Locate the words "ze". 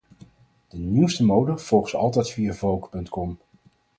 1.89-1.97